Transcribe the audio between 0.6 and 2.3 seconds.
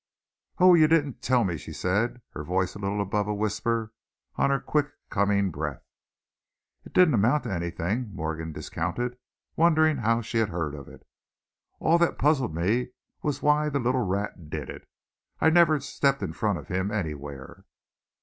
you didn't tell me!" she said,